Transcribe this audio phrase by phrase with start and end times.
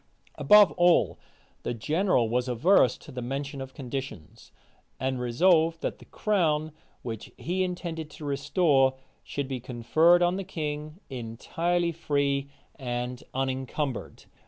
[0.33, 1.19] Above all,
[1.61, 4.51] the general was averse to the mention of conditions;
[4.99, 6.71] and resolved, that the crown,
[7.03, 14.23] which he intended to restore, should be conferred on the king entirely free and unencumbered.